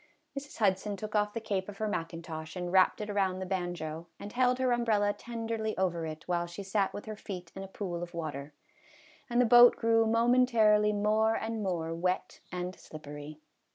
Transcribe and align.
Mrs. 0.35 0.57
Hudson 0.57 0.97
took 0.97 1.13
off 1.13 1.33
the 1.33 1.39
cape 1.39 1.69
of 1.69 1.77
her 1.77 1.87
mackintosh 1.87 2.55
and 2.55 2.71
wrapped 2.71 3.01
it 3.01 3.09
around 3.11 3.37
the 3.37 3.45
banjo, 3.45 4.07
and 4.19 4.33
held 4.33 4.57
her 4.57 4.71
umbrella 4.71 5.13
tenderly 5.13 5.77
over 5.77 6.07
it 6.07 6.27
while 6.27 6.47
she 6.47 6.63
sat 6.63 6.91
with 6.91 7.05
her 7.05 7.15
feet 7.15 7.51
in 7.55 7.61
a 7.61 7.67
pool 7.67 8.01
of 8.01 8.15
water, 8.15 8.51
and 9.29 9.39
the 9.39 9.45
boat 9.45 9.75
grew 9.75 10.07
momentarily 10.07 10.91
more 10.91 11.35
and 11.35 11.61
more 11.61 11.93
wet 11.93 12.39
and 12.51 12.75
slippery. 12.79 13.37